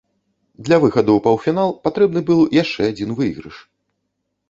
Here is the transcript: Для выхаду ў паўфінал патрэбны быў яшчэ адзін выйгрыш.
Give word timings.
Для 0.69 0.77
выхаду 0.83 1.11
ў 1.17 1.25
паўфінал 1.27 1.75
патрэбны 1.85 2.25
быў 2.33 2.43
яшчэ 2.63 2.81
адзін 2.97 3.09
выйгрыш. 3.25 3.65